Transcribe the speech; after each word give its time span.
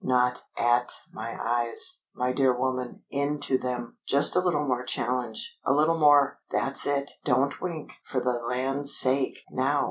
Not 0.03 0.41
at 0.57 0.91
my 1.13 1.37
eyes, 1.39 2.01
my 2.15 2.33
dear 2.33 2.57
woman, 2.57 3.03
into 3.11 3.59
them! 3.59 3.99
Just 4.07 4.35
a 4.35 4.39
little 4.39 4.65
more 4.67 4.83
challenge 4.83 5.55
a 5.63 5.73
little 5.73 5.95
more! 5.99 6.39
That's 6.49 6.87
it. 6.87 7.11
Don't 7.23 7.61
wink, 7.61 7.91
for 8.09 8.19
the 8.19 8.41
land's 8.49 8.97
sake! 8.97 9.43
Now!" 9.51 9.79